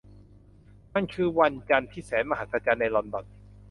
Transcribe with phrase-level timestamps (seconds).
[0.93, 3.25] มันคือวันจันทร์ที่แสนมหัศจรรย์ในลอนดอน